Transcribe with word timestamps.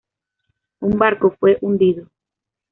Un 0.79 0.97
barco 0.97 1.29
fue 1.39 1.59
hundido. 1.61 2.09